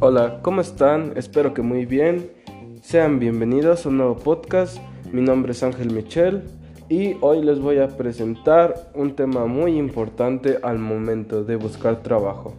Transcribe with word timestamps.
Hola, 0.00 0.40
¿cómo 0.42 0.60
están? 0.60 1.14
Espero 1.16 1.52
que 1.52 1.62
muy 1.62 1.86
bien. 1.86 2.30
Sean 2.82 3.18
bienvenidos 3.18 3.84
a 3.84 3.88
un 3.88 3.96
nuevo 3.96 4.16
podcast. 4.16 4.78
Mi 5.10 5.20
nombre 5.20 5.52
es 5.52 5.62
Ángel 5.62 5.92
Michel 5.92 6.44
y 6.88 7.16
hoy 7.22 7.42
les 7.42 7.58
voy 7.58 7.78
a 7.78 7.88
presentar 7.88 8.92
un 8.94 9.16
tema 9.16 9.46
muy 9.46 9.76
importante 9.76 10.58
al 10.62 10.78
momento 10.78 11.42
de 11.42 11.56
buscar 11.56 12.02
trabajo. 12.02 12.54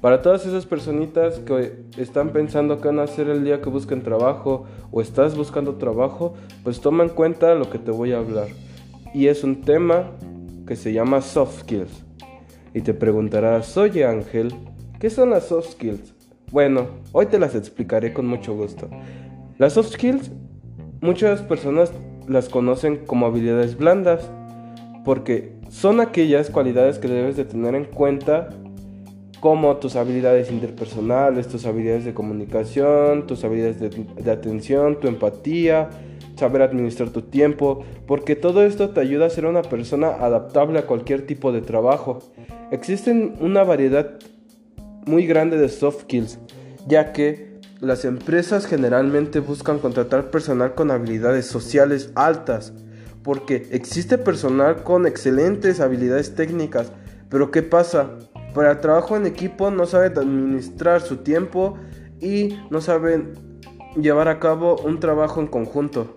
Para 0.00 0.22
todas 0.22 0.46
esas 0.46 0.66
personitas 0.66 1.40
que 1.40 1.86
están 1.96 2.30
pensando 2.30 2.80
qué 2.80 2.88
van 2.88 3.00
a 3.00 3.04
hacer 3.04 3.28
el 3.28 3.42
día 3.42 3.60
que 3.60 3.70
busquen 3.70 4.02
trabajo 4.02 4.66
o 4.92 5.00
estás 5.00 5.36
buscando 5.36 5.76
trabajo, 5.76 6.34
pues 6.62 6.80
toma 6.80 7.02
en 7.02 7.10
cuenta 7.10 7.54
lo 7.54 7.70
que 7.70 7.78
te 7.78 7.90
voy 7.90 8.12
a 8.12 8.18
hablar. 8.18 8.48
Y 9.14 9.26
es 9.26 9.42
un 9.42 9.62
tema 9.62 10.10
que 10.66 10.76
se 10.76 10.92
llama 10.92 11.22
soft 11.22 11.62
skills. 11.62 12.04
Y 12.74 12.80
te 12.80 12.92
preguntarás, 12.92 13.76
oye 13.76 14.04
Ángel, 14.04 14.52
¿qué 14.98 15.08
son 15.08 15.30
las 15.30 15.44
soft 15.44 15.70
skills? 15.70 16.12
Bueno, 16.50 16.88
hoy 17.12 17.26
te 17.26 17.38
las 17.38 17.54
explicaré 17.54 18.12
con 18.12 18.26
mucho 18.26 18.54
gusto. 18.54 18.90
Las 19.58 19.74
soft 19.74 19.92
skills, 19.92 20.32
muchas 21.00 21.40
personas 21.42 21.92
las 22.26 22.48
conocen 22.48 23.06
como 23.06 23.26
habilidades 23.26 23.76
blandas, 23.76 24.28
porque 25.04 25.52
son 25.68 26.00
aquellas 26.00 26.50
cualidades 26.50 26.98
que 26.98 27.06
debes 27.06 27.36
de 27.36 27.44
tener 27.44 27.76
en 27.76 27.84
cuenta 27.84 28.50
como 29.38 29.76
tus 29.76 29.94
habilidades 29.94 30.50
interpersonales, 30.50 31.46
tus 31.46 31.66
habilidades 31.66 32.04
de 32.04 32.14
comunicación, 32.14 33.26
tus 33.26 33.44
habilidades 33.44 33.78
de, 33.78 33.90
de, 33.90 34.30
atención, 34.30 34.98
tu 34.98 35.06
empatía, 35.06 35.90
saber 36.36 36.62
administrar 36.62 37.10
tu 37.10 37.22
tiempo, 37.22 37.84
porque 38.06 38.36
todo 38.36 38.64
esto 38.64 38.90
te 38.90 39.00
ayuda 39.00 39.26
a 39.26 39.30
ser 39.30 39.46
una 39.46 39.62
persona 39.62 40.08
adaptable 40.08 40.78
a 40.78 40.86
cualquier 40.86 41.26
tipo 41.26 41.52
de 41.52 41.62
trabajo. 41.62 42.20
Existen 42.70 43.34
una 43.40 43.62
variedad 43.62 44.18
muy 45.06 45.26
grande 45.26 45.58
de 45.58 45.68
soft 45.68 46.02
skills, 46.02 46.38
ya 46.86 47.12
que 47.12 47.54
las 47.80 48.04
empresas 48.04 48.66
generalmente 48.66 49.40
buscan 49.40 49.78
contratar 49.78 50.30
personal 50.30 50.74
con 50.74 50.90
habilidades 50.90 51.46
sociales 51.46 52.10
altas, 52.14 52.72
porque 53.22 53.66
existe 53.70 54.18
personal 54.18 54.82
con 54.82 55.06
excelentes 55.06 55.80
habilidades 55.80 56.34
técnicas, 56.34 56.92
pero 57.28 57.50
¿qué 57.50 57.62
pasa? 57.62 58.10
Para 58.54 58.72
el 58.72 58.80
trabajo 58.80 59.16
en 59.16 59.26
equipo 59.26 59.70
no 59.70 59.86
saben 59.86 60.16
administrar 60.16 61.00
su 61.00 61.18
tiempo 61.18 61.76
y 62.20 62.56
no 62.70 62.80
saben 62.80 63.32
llevar 63.96 64.28
a 64.28 64.38
cabo 64.38 64.76
un 64.84 65.00
trabajo 65.00 65.40
en 65.40 65.46
conjunto. 65.46 66.16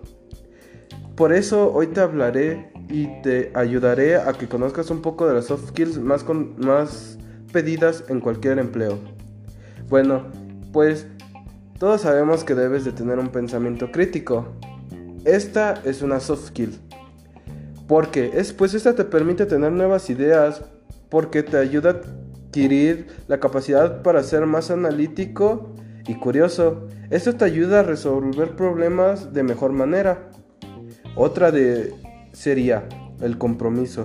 Por 1.18 1.32
eso 1.32 1.72
hoy 1.74 1.88
te 1.88 1.98
hablaré 1.98 2.70
y 2.88 3.08
te 3.22 3.50
ayudaré 3.54 4.14
a 4.14 4.34
que 4.34 4.46
conozcas 4.46 4.88
un 4.88 5.02
poco 5.02 5.26
de 5.26 5.34
las 5.34 5.46
soft 5.46 5.70
skills 5.70 5.98
más, 5.98 6.24
más 6.58 7.18
pedidas 7.52 8.04
en 8.06 8.20
cualquier 8.20 8.60
empleo. 8.60 9.00
Bueno, 9.88 10.28
pues 10.72 11.08
todos 11.80 12.02
sabemos 12.02 12.44
que 12.44 12.54
debes 12.54 12.84
de 12.84 12.92
tener 12.92 13.18
un 13.18 13.30
pensamiento 13.30 13.90
crítico. 13.90 14.46
Esta 15.24 15.82
es 15.84 16.02
una 16.02 16.20
soft 16.20 16.46
skill. 16.46 16.78
Porque 17.88 18.30
es, 18.34 18.52
pues 18.52 18.74
esta 18.74 18.94
te 18.94 19.04
permite 19.04 19.44
tener 19.44 19.72
nuevas 19.72 20.10
ideas, 20.10 20.62
porque 21.08 21.42
te 21.42 21.56
ayuda 21.56 21.90
a 21.90 21.94
adquirir 21.94 23.08
la 23.26 23.40
capacidad 23.40 24.02
para 24.02 24.22
ser 24.22 24.46
más 24.46 24.70
analítico 24.70 25.74
y 26.06 26.14
curioso. 26.14 26.86
Esto 27.10 27.34
te 27.34 27.44
ayuda 27.44 27.80
a 27.80 27.82
resolver 27.82 28.54
problemas 28.54 29.32
de 29.32 29.42
mejor 29.42 29.72
manera. 29.72 30.30
Otra 31.16 31.50
de 31.50 31.94
sería 32.32 32.88
el 33.20 33.38
compromiso. 33.38 34.04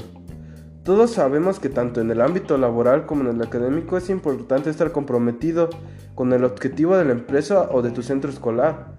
Todos 0.84 1.12
sabemos 1.12 1.60
que 1.60 1.70
tanto 1.70 2.02
en 2.02 2.12
el 2.12 2.20
ámbito 2.20 2.58
laboral 2.58 3.06
como 3.06 3.30
en 3.30 3.38
el 3.38 3.42
académico 3.42 3.96
es 3.96 4.10
importante 4.10 4.70
estar 4.70 4.92
comprometido 4.92 5.70
con 6.14 6.34
el 6.34 6.44
objetivo 6.44 6.98
de 6.98 7.06
la 7.06 7.14
empresa 7.14 7.70
o 7.72 7.82
de 7.82 7.92
tu 7.92 8.04
centro 8.04 8.30
escolar. 8.30 8.98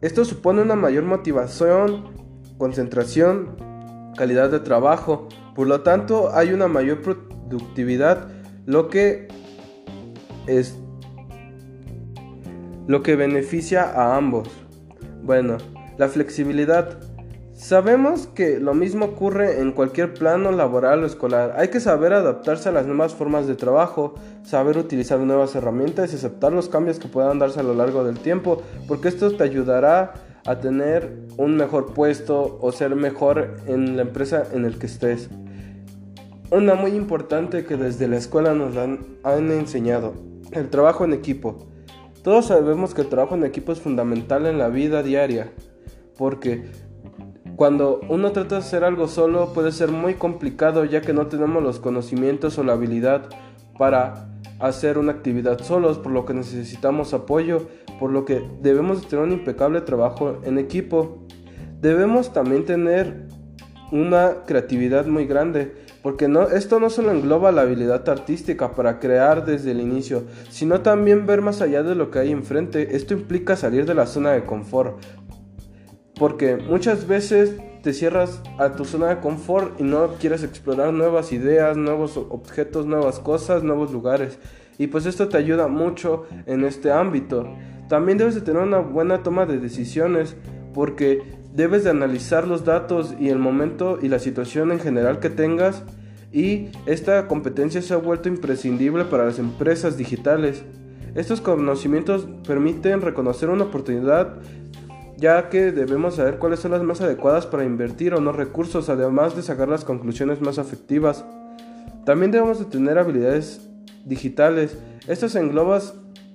Esto 0.00 0.24
supone 0.24 0.62
una 0.62 0.76
mayor 0.76 1.04
motivación, 1.04 2.04
concentración, 2.56 3.56
calidad 4.16 4.50
de 4.50 4.60
trabajo, 4.60 5.28
por 5.54 5.66
lo 5.66 5.82
tanto 5.82 6.34
hay 6.34 6.52
una 6.52 6.68
mayor 6.68 7.02
productividad, 7.02 8.28
lo 8.64 8.88
que 8.88 9.28
es 10.46 10.78
lo 12.86 13.02
que 13.02 13.16
beneficia 13.16 13.82
a 13.84 14.16
ambos. 14.16 14.48
Bueno, 15.22 15.58
la 15.98 16.08
flexibilidad 16.08 17.00
Sabemos 17.58 18.28
que 18.28 18.60
lo 18.60 18.72
mismo 18.72 19.04
ocurre 19.04 19.60
en 19.60 19.72
cualquier 19.72 20.14
plano 20.14 20.52
laboral 20.52 21.02
o 21.02 21.06
escolar. 21.06 21.54
Hay 21.56 21.68
que 21.68 21.80
saber 21.80 22.12
adaptarse 22.12 22.68
a 22.68 22.72
las 22.72 22.86
nuevas 22.86 23.16
formas 23.16 23.48
de 23.48 23.56
trabajo, 23.56 24.14
saber 24.44 24.78
utilizar 24.78 25.18
nuevas 25.18 25.56
herramientas 25.56 26.12
y 26.12 26.16
aceptar 26.16 26.52
los 26.52 26.68
cambios 26.68 27.00
que 27.00 27.08
puedan 27.08 27.40
darse 27.40 27.58
a 27.58 27.64
lo 27.64 27.74
largo 27.74 28.04
del 28.04 28.20
tiempo, 28.20 28.62
porque 28.86 29.08
esto 29.08 29.36
te 29.36 29.42
ayudará 29.42 30.14
a 30.46 30.60
tener 30.60 31.26
un 31.36 31.56
mejor 31.56 31.94
puesto 31.94 32.58
o 32.62 32.70
ser 32.70 32.94
mejor 32.94 33.56
en 33.66 33.96
la 33.96 34.02
empresa 34.02 34.44
en 34.52 34.64
el 34.64 34.78
que 34.78 34.86
estés. 34.86 35.28
Una 36.52 36.76
muy 36.76 36.92
importante 36.92 37.64
que 37.64 37.76
desde 37.76 38.06
la 38.06 38.18
escuela 38.18 38.54
nos 38.54 38.76
han, 38.76 39.00
han 39.24 39.50
enseñado, 39.50 40.14
el 40.52 40.70
trabajo 40.70 41.04
en 41.04 41.12
equipo. 41.12 41.66
Todos 42.22 42.46
sabemos 42.46 42.94
que 42.94 43.00
el 43.00 43.08
trabajo 43.08 43.34
en 43.34 43.44
equipo 43.44 43.72
es 43.72 43.80
fundamental 43.80 44.46
en 44.46 44.58
la 44.58 44.68
vida 44.68 45.02
diaria, 45.02 45.50
porque 46.16 46.87
cuando 47.58 47.98
uno 48.08 48.30
trata 48.30 48.54
de 48.54 48.60
hacer 48.60 48.84
algo 48.84 49.08
solo 49.08 49.52
puede 49.52 49.72
ser 49.72 49.90
muy 49.90 50.14
complicado 50.14 50.84
ya 50.84 51.00
que 51.00 51.12
no 51.12 51.26
tenemos 51.26 51.60
los 51.60 51.80
conocimientos 51.80 52.56
o 52.56 52.62
la 52.62 52.74
habilidad 52.74 53.30
para 53.76 54.28
hacer 54.60 54.96
una 54.96 55.10
actividad 55.10 55.60
solos, 55.62 55.98
por 55.98 56.12
lo 56.12 56.24
que 56.24 56.34
necesitamos 56.34 57.14
apoyo, 57.14 57.66
por 57.98 58.12
lo 58.12 58.24
que 58.24 58.48
debemos 58.62 59.08
tener 59.08 59.24
un 59.24 59.32
impecable 59.32 59.80
trabajo 59.80 60.38
en 60.44 60.56
equipo. 60.56 61.26
Debemos 61.80 62.32
también 62.32 62.64
tener 62.64 63.26
una 63.90 64.44
creatividad 64.46 65.06
muy 65.06 65.26
grande, 65.26 65.74
porque 66.00 66.28
no, 66.28 66.42
esto 66.42 66.78
no 66.78 66.90
solo 66.90 67.10
engloba 67.10 67.50
la 67.50 67.62
habilidad 67.62 68.08
artística 68.08 68.70
para 68.70 69.00
crear 69.00 69.44
desde 69.44 69.72
el 69.72 69.80
inicio, 69.80 70.22
sino 70.48 70.82
también 70.82 71.26
ver 71.26 71.42
más 71.42 71.60
allá 71.60 71.82
de 71.82 71.96
lo 71.96 72.12
que 72.12 72.20
hay 72.20 72.30
enfrente. 72.30 72.94
Esto 72.94 73.14
implica 73.14 73.56
salir 73.56 73.84
de 73.84 73.96
la 73.96 74.06
zona 74.06 74.30
de 74.30 74.44
confort, 74.44 75.02
porque 76.18 76.56
muchas 76.56 77.06
veces 77.06 77.56
te 77.82 77.92
cierras 77.92 78.42
a 78.58 78.72
tu 78.72 78.84
zona 78.84 79.08
de 79.08 79.20
confort 79.20 79.80
y 79.80 79.84
no 79.84 80.14
quieres 80.20 80.42
explorar 80.42 80.92
nuevas 80.92 81.32
ideas, 81.32 81.76
nuevos 81.76 82.16
objetos, 82.16 82.86
nuevas 82.86 83.20
cosas, 83.20 83.62
nuevos 83.62 83.92
lugares. 83.92 84.38
Y 84.78 84.88
pues 84.88 85.06
esto 85.06 85.28
te 85.28 85.36
ayuda 85.36 85.68
mucho 85.68 86.26
en 86.46 86.64
este 86.64 86.92
ámbito. 86.92 87.48
También 87.88 88.18
debes 88.18 88.34
de 88.34 88.40
tener 88.40 88.62
una 88.62 88.78
buena 88.78 89.22
toma 89.22 89.46
de 89.46 89.58
decisiones 89.58 90.36
porque 90.74 91.22
debes 91.54 91.84
de 91.84 91.90
analizar 91.90 92.46
los 92.46 92.64
datos 92.64 93.14
y 93.18 93.30
el 93.30 93.38
momento 93.38 93.98
y 94.00 94.08
la 94.08 94.18
situación 94.18 94.70
en 94.70 94.80
general 94.80 95.18
que 95.18 95.30
tengas 95.30 95.82
y 96.32 96.68
esta 96.86 97.26
competencia 97.26 97.80
se 97.80 97.94
ha 97.94 97.96
vuelto 97.96 98.28
imprescindible 98.28 99.04
para 99.04 99.24
las 99.24 99.38
empresas 99.38 99.96
digitales. 99.96 100.62
Estos 101.14 101.40
conocimientos 101.40 102.28
permiten 102.46 103.00
reconocer 103.00 103.48
una 103.48 103.64
oportunidad 103.64 104.36
ya 105.18 105.48
que 105.48 105.72
debemos 105.72 106.14
saber 106.14 106.38
cuáles 106.38 106.60
son 106.60 106.70
las 106.70 106.82
más 106.82 107.00
adecuadas 107.00 107.44
para 107.44 107.64
invertir 107.64 108.14
o 108.14 108.20
no 108.20 108.30
recursos, 108.30 108.88
además 108.88 109.34
de 109.34 109.42
sacar 109.42 109.68
las 109.68 109.84
conclusiones 109.84 110.40
más 110.40 110.58
efectivas. 110.58 111.24
También 112.04 112.30
debemos 112.30 112.60
de 112.60 112.66
tener 112.66 112.98
habilidades 112.98 113.60
digitales. 114.04 114.78
Estas 115.08 115.34
engloban 115.34 115.82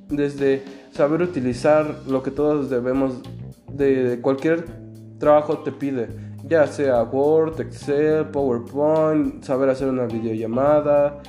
desde 0.09 0.63
saber 0.91 1.21
utilizar 1.21 1.95
lo 2.07 2.21
que 2.23 2.31
todos 2.31 2.69
debemos 2.69 3.21
de 3.71 4.19
cualquier 4.21 4.66
trabajo 5.17 5.59
te 5.59 5.71
pide, 5.71 6.09
ya 6.45 6.67
sea 6.67 7.01
Word, 7.03 7.61
Excel, 7.61 8.25
PowerPoint, 8.27 9.44
saber 9.44 9.69
hacer 9.69 9.88
una 9.88 10.05
videollamada. 10.07 11.21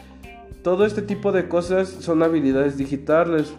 Todo 0.63 0.85
este 0.87 1.03
tipo 1.03 1.31
de 1.31 1.49
cosas 1.49 1.89
son 1.89 2.25
habilidades 2.25 2.77
digitales 2.77 3.55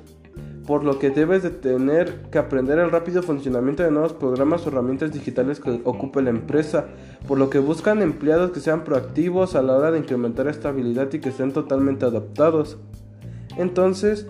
por 0.65 0.83
lo 0.83 0.97
que 0.97 1.11
debes 1.11 1.43
de 1.43 1.51
tener 1.51 2.23
que 2.31 2.39
aprender 2.39 2.79
el 2.79 2.89
rápido 2.89 3.21
funcionamiento 3.21 3.83
de 3.83 3.91
nuevos 3.91 4.13
programas 4.13 4.65
o 4.65 4.69
herramientas 4.69 5.11
digitales 5.11 5.59
que 5.59 5.81
ocupe 5.83 6.21
la 6.21 6.31
empresa, 6.31 6.85
por 7.27 7.37
lo 7.37 7.49
que 7.49 7.59
buscan 7.59 8.01
empleados 8.01 8.51
que 8.51 8.59
sean 8.59 8.83
proactivos 8.83 9.55
a 9.55 9.61
la 9.61 9.73
hora 9.73 9.91
de 9.91 9.99
incrementar 9.99 10.47
esta 10.47 10.69
habilidad 10.69 11.13
y 11.13 11.19
que 11.19 11.29
estén 11.29 11.53
totalmente 11.53 12.05
adaptados. 12.05 12.77
Entonces, 13.57 14.27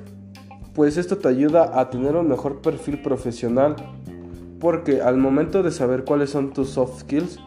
pues 0.74 0.98
esto 0.98 1.18
te 1.18 1.30
ayuda 1.30 1.80
a 1.80 1.90
tener 1.90 2.16
un 2.16 2.28
mejor 2.28 2.62
perfil 2.62 3.02
profesional, 3.02 3.76
porque 4.60 5.02
al 5.02 5.18
momento 5.18 5.64
de 5.64 5.72
saber 5.72 6.04
cuáles 6.04 6.32
son 6.32 6.52
tus 6.52 6.72
soft 6.72 7.02
skills, 7.02 7.40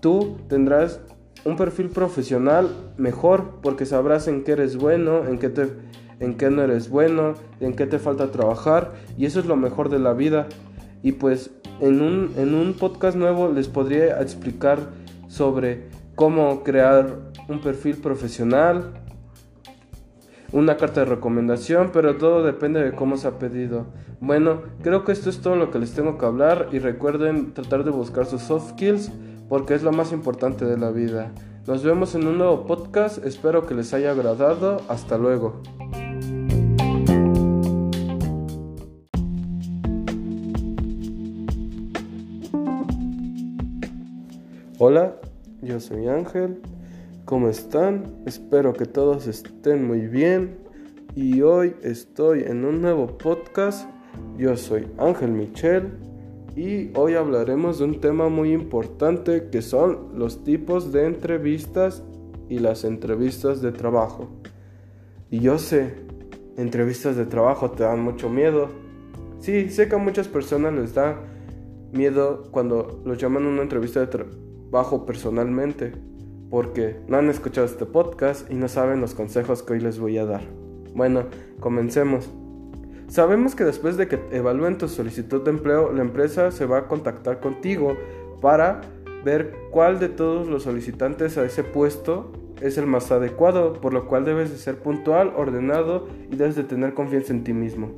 tú 0.00 0.36
tendrás 0.48 1.00
un 1.44 1.56
perfil 1.56 1.88
profesional 1.88 2.70
mejor, 2.96 3.54
porque 3.62 3.84
sabrás 3.84 4.28
en 4.28 4.44
qué 4.44 4.52
eres 4.52 4.76
bueno, 4.76 5.26
en 5.26 5.38
qué 5.38 5.48
te 5.48 5.70
en 6.22 6.36
qué 6.36 6.50
no 6.50 6.62
eres 6.62 6.88
bueno, 6.88 7.34
en 7.60 7.74
qué 7.74 7.86
te 7.86 7.98
falta 7.98 8.30
trabajar 8.30 8.92
y 9.18 9.26
eso 9.26 9.40
es 9.40 9.46
lo 9.46 9.56
mejor 9.56 9.88
de 9.88 9.98
la 9.98 10.12
vida. 10.12 10.46
Y 11.02 11.12
pues 11.12 11.50
en 11.80 12.00
un, 12.00 12.32
en 12.36 12.54
un 12.54 12.74
podcast 12.74 13.16
nuevo 13.16 13.50
les 13.50 13.68
podría 13.68 14.22
explicar 14.22 14.78
sobre 15.26 15.88
cómo 16.14 16.62
crear 16.62 17.16
un 17.48 17.60
perfil 17.60 17.96
profesional, 17.96 18.92
una 20.52 20.76
carta 20.76 21.00
de 21.00 21.06
recomendación, 21.06 21.90
pero 21.92 22.16
todo 22.16 22.44
depende 22.44 22.82
de 22.82 22.92
cómo 22.92 23.16
se 23.16 23.26
ha 23.26 23.38
pedido. 23.38 23.86
Bueno, 24.20 24.62
creo 24.82 25.04
que 25.04 25.10
esto 25.10 25.28
es 25.28 25.40
todo 25.40 25.56
lo 25.56 25.70
que 25.72 25.80
les 25.80 25.92
tengo 25.92 26.18
que 26.18 26.26
hablar 26.26 26.68
y 26.70 26.78
recuerden 26.78 27.52
tratar 27.52 27.82
de 27.82 27.90
buscar 27.90 28.26
sus 28.26 28.42
soft 28.42 28.70
skills 28.70 29.10
porque 29.48 29.74
es 29.74 29.82
lo 29.82 29.90
más 29.90 30.12
importante 30.12 30.64
de 30.64 30.78
la 30.78 30.90
vida. 30.90 31.32
Nos 31.66 31.82
vemos 31.82 32.14
en 32.14 32.26
un 32.26 32.38
nuevo 32.38 32.66
podcast, 32.66 33.24
espero 33.24 33.66
que 33.66 33.74
les 33.74 33.94
haya 33.94 34.12
agradado, 34.12 34.80
hasta 34.88 35.16
luego. 35.16 35.62
Hola, 44.84 45.14
yo 45.60 45.78
soy 45.78 46.08
Ángel. 46.08 46.60
¿Cómo 47.24 47.48
están? 47.48 48.16
Espero 48.26 48.72
que 48.72 48.84
todos 48.84 49.28
estén 49.28 49.86
muy 49.86 50.08
bien. 50.08 50.58
Y 51.14 51.40
hoy 51.42 51.76
estoy 51.82 52.42
en 52.42 52.64
un 52.64 52.82
nuevo 52.82 53.06
podcast. 53.16 53.88
Yo 54.36 54.56
soy 54.56 54.88
Ángel 54.98 55.30
Michel. 55.30 55.92
Y 56.56 56.90
hoy 56.98 57.14
hablaremos 57.14 57.78
de 57.78 57.84
un 57.84 58.00
tema 58.00 58.28
muy 58.28 58.52
importante 58.52 59.50
que 59.52 59.62
son 59.62 60.18
los 60.18 60.42
tipos 60.42 60.90
de 60.90 61.06
entrevistas 61.06 62.02
y 62.48 62.58
las 62.58 62.82
entrevistas 62.82 63.62
de 63.62 63.70
trabajo. 63.70 64.30
Y 65.30 65.38
yo 65.38 65.58
sé, 65.58 65.94
entrevistas 66.56 67.14
de 67.14 67.26
trabajo 67.26 67.70
te 67.70 67.84
dan 67.84 68.02
mucho 68.02 68.28
miedo. 68.28 68.66
Sí, 69.38 69.70
sé 69.70 69.88
que 69.88 69.94
a 69.94 69.98
muchas 69.98 70.26
personas 70.26 70.74
les 70.74 70.92
da 70.92 71.20
miedo 71.92 72.50
cuando 72.50 73.00
los 73.04 73.16
llaman 73.16 73.46
a 73.46 73.48
una 73.48 73.62
entrevista 73.62 74.00
de 74.00 74.08
trabajo 74.08 74.41
personalmente 75.04 75.92
porque 76.50 76.96
no 77.06 77.18
han 77.18 77.28
escuchado 77.28 77.66
este 77.66 77.84
podcast 77.84 78.50
y 78.50 78.54
no 78.54 78.68
saben 78.68 79.02
los 79.02 79.14
consejos 79.14 79.62
que 79.62 79.74
hoy 79.74 79.80
les 79.80 79.98
voy 79.98 80.16
a 80.16 80.24
dar. 80.24 80.42
Bueno, 80.94 81.24
comencemos. 81.60 82.30
Sabemos 83.08 83.54
que 83.54 83.64
después 83.64 83.98
de 83.98 84.08
que 84.08 84.18
evalúen 84.30 84.78
tu 84.78 84.88
solicitud 84.88 85.42
de 85.42 85.50
empleo, 85.50 85.92
la 85.92 86.00
empresa 86.00 86.50
se 86.50 86.64
va 86.64 86.78
a 86.78 86.88
contactar 86.88 87.40
contigo 87.40 87.96
para 88.40 88.80
ver 89.24 89.54
cuál 89.70 89.98
de 89.98 90.08
todos 90.08 90.48
los 90.48 90.62
solicitantes 90.62 91.36
a 91.36 91.44
ese 91.44 91.64
puesto 91.64 92.32
es 92.62 92.78
el 92.78 92.86
más 92.86 93.12
adecuado, 93.12 93.74
por 93.74 93.92
lo 93.92 94.06
cual 94.06 94.24
debes 94.24 94.50
de 94.50 94.56
ser 94.56 94.78
puntual, 94.78 95.32
ordenado 95.36 96.08
y 96.30 96.36
debes 96.36 96.56
de 96.56 96.64
tener 96.64 96.94
confianza 96.94 97.34
en 97.34 97.44
ti 97.44 97.52
mismo. 97.52 97.90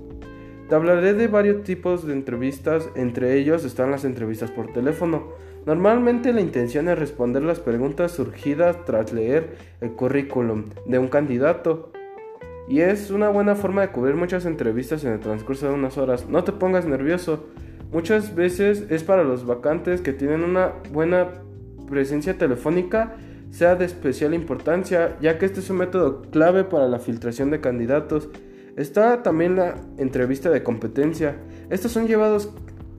Te 0.69 0.75
hablaré 0.75 1.13
de 1.15 1.29
varios 1.29 1.63
tipos 1.63 2.07
de 2.07 2.15
entrevistas, 2.15 2.89
entre 2.97 3.39
ellos 3.39 3.65
están 3.65 3.91
las 3.91 4.05
entrevistas 4.05 4.51
por 4.51 4.73
teléfono, 4.73 5.29
Normalmente 5.67 6.33
la 6.33 6.41
intención 6.41 6.89
es 6.89 6.99
responder 6.99 7.43
las 7.43 7.61
preguntas 7.61 8.13
surgidas 8.13 8.85
tras 8.85 9.13
leer 9.13 9.57
el 9.81 9.93
currículum 9.93 10.67
de 10.87 10.99
un 10.99 11.09
candidato. 11.09 11.91
Y 12.69 12.81
es 12.81 13.11
una 13.11 13.29
buena 13.29 13.55
forma 13.55 13.83
de 13.83 13.89
cubrir 13.89 14.15
muchas 14.15 14.47
entrevistas 14.47 15.05
en 15.05 15.13
el 15.13 15.21
transcurso 15.21 15.69
de 15.69 15.75
unas 15.75 15.97
horas. 15.99 16.29
No 16.29 16.45
te 16.45 16.53
pongas 16.53 16.87
nervioso. 16.87 17.45
Muchas 17.93 18.35
veces 18.35 18.85
es 18.91 19.05
para 19.05 19.25
los 19.25 19.47
vacantes 19.47 20.01
que 20.01 20.13
tienen 20.13 20.43
una 20.43 20.73
buena 20.93 21.29
presencia 21.89 22.37
telefónica 22.37 23.17
sea 23.55 23.77
de 23.77 23.85
especial 23.85 24.35
importancia, 24.35 25.17
ya 25.21 25.39
que 25.39 25.47
este 25.47 25.61
es 25.61 25.71
un 25.71 25.77
método 25.77 26.23
clave 26.33 26.65
para 26.65 26.89
la 26.89 26.99
filtración 26.99 27.51
de 27.51 27.61
candidatos. 27.61 28.29
Está 28.77 29.23
también 29.23 29.55
la 29.55 29.77
entrevista 29.97 30.51
de 30.51 30.65
competencia. 30.65 31.37
Estos 31.71 31.93
son 31.93 32.09
llevados 32.09 32.53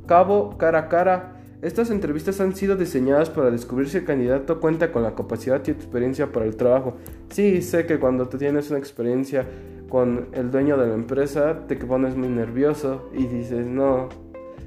cabo 0.08 0.58
cara 0.58 0.80
a 0.80 0.88
cara 0.88 1.35
estas 1.66 1.90
entrevistas 1.90 2.40
han 2.42 2.56
sido 2.56 2.76
diseñadas 2.76 3.32
para 3.32 3.50
descubrir 3.50 3.90
si 3.90 3.98
el 3.98 4.06
candidato 4.06 4.60
cuenta 4.60 4.92
con 4.92 5.02
la 5.02 5.16
capacidad 5.16 5.64
y 5.66 5.72
experiencia 5.72 6.32
para 6.32 6.46
el 6.46 6.56
trabajo. 6.56 6.98
Sí, 7.30 7.64
sé 7.64 7.88
que 7.88 7.98
cuando 7.98 8.28
tú 8.28 8.38
tienes 8.38 8.70
una 8.70 8.78
experiencia 8.78 9.48
con 9.90 10.28
el 10.34 10.52
dueño 10.52 10.78
de 10.78 10.86
la 10.86 10.94
empresa 10.94 11.66
te 11.68 11.76
pones 11.78 12.16
muy 12.16 12.28
nervioso 12.28 13.10
y 13.16 13.26
dices, 13.26 13.66
no, 13.66 14.10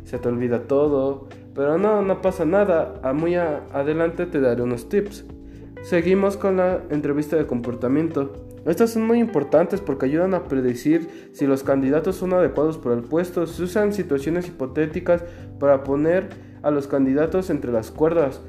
se 0.02 0.18
te 0.18 0.26
olvida 0.28 0.62
todo. 0.62 1.28
Pero 1.54 1.78
no, 1.78 2.02
no 2.02 2.20
pasa 2.20 2.44
nada. 2.44 3.00
A 3.04 3.12
muy 3.12 3.36
adelante 3.36 4.26
te 4.26 4.40
daré 4.40 4.62
unos 4.62 4.88
tips. 4.88 5.24
Seguimos 5.82 6.36
con 6.36 6.56
la 6.56 6.82
entrevista 6.90 7.36
de 7.36 7.46
comportamiento. 7.46 8.32
Estas 8.66 8.90
son 8.90 9.06
muy 9.06 9.20
importantes 9.20 9.80
porque 9.80 10.06
ayudan 10.06 10.34
a 10.34 10.48
predecir 10.48 11.30
si 11.32 11.46
los 11.46 11.62
candidatos 11.62 12.16
son 12.16 12.32
adecuados 12.32 12.76
para 12.76 12.96
el 12.96 13.02
puesto. 13.02 13.46
Se 13.46 13.62
usan 13.62 13.92
situaciones 13.92 14.48
hipotéticas 14.48 15.22
para 15.60 15.84
poner 15.84 16.47
a 16.62 16.70
los 16.70 16.86
candidatos 16.86 17.50
entre 17.50 17.72
las 17.72 17.90
cuerdas. 17.90 18.40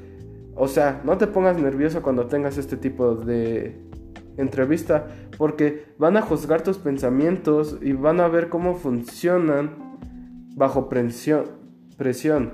O 0.54 0.68
sea, 0.68 1.00
no 1.04 1.16
te 1.18 1.26
pongas 1.26 1.58
nervioso 1.58 2.02
cuando 2.02 2.26
tengas 2.26 2.58
este 2.58 2.76
tipo 2.76 3.14
de 3.14 3.80
entrevista, 4.36 5.06
porque 5.38 5.86
van 5.98 6.16
a 6.16 6.22
juzgar 6.22 6.62
tus 6.62 6.78
pensamientos 6.78 7.78
y 7.80 7.92
van 7.92 8.20
a 8.20 8.28
ver 8.28 8.48
cómo 8.48 8.74
funcionan 8.74 9.70
bajo 10.56 10.88
presión. 10.88 12.52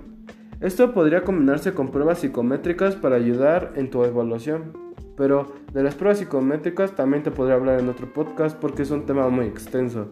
Esto 0.60 0.94
podría 0.94 1.24
combinarse 1.24 1.74
con 1.74 1.90
pruebas 1.90 2.20
psicométricas 2.20 2.96
para 2.96 3.16
ayudar 3.16 3.72
en 3.76 3.90
tu 3.90 4.04
evaluación. 4.04 4.72
Pero 5.16 5.52
de 5.72 5.82
las 5.82 5.94
pruebas 5.94 6.18
psicométricas 6.18 6.92
también 6.92 7.22
te 7.22 7.30
podría 7.30 7.56
hablar 7.56 7.80
en 7.80 7.88
otro 7.88 8.12
podcast 8.12 8.56
porque 8.56 8.82
es 8.82 8.90
un 8.90 9.06
tema 9.06 9.28
muy 9.28 9.46
extenso. 9.46 10.08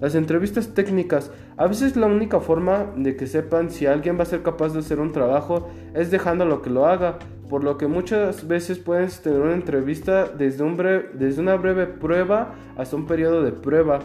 Las 0.00 0.14
entrevistas 0.14 0.72
técnicas. 0.74 1.30
A 1.58 1.66
veces 1.66 1.94
la 1.94 2.06
única 2.06 2.40
forma 2.40 2.90
de 2.96 3.16
que 3.16 3.26
sepan 3.26 3.70
si 3.70 3.86
alguien 3.86 4.18
va 4.18 4.22
a 4.22 4.26
ser 4.26 4.42
capaz 4.42 4.72
de 4.72 4.78
hacer 4.78 4.98
un 4.98 5.12
trabajo 5.12 5.68
es 5.94 6.10
dejándolo 6.10 6.62
que 6.62 6.70
lo 6.70 6.86
haga, 6.86 7.18
por 7.50 7.64
lo 7.64 7.76
que 7.76 7.86
muchas 7.86 8.48
veces 8.48 8.78
puedes 8.78 9.20
tener 9.20 9.40
una 9.40 9.54
entrevista 9.54 10.26
desde, 10.26 10.64
un 10.64 10.76
desde 11.14 11.42
una 11.42 11.56
breve 11.56 11.86
prueba 11.86 12.54
hasta 12.78 12.96
un 12.96 13.06
periodo 13.06 13.42
de 13.42 13.52
prueba. 13.52 13.98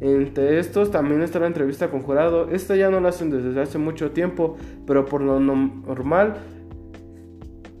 Entre 0.00 0.58
estos 0.58 0.90
también 0.90 1.22
está 1.22 1.38
la 1.40 1.46
entrevista 1.46 1.90
con 1.90 2.00
jurado. 2.00 2.48
Esta 2.50 2.74
ya 2.74 2.88
no 2.90 3.00
la 3.00 3.10
hacen 3.10 3.30
desde 3.30 3.60
hace 3.60 3.78
mucho 3.78 4.12
tiempo, 4.12 4.56
pero 4.86 5.04
por 5.04 5.20
lo 5.20 5.40
normal 5.40 6.36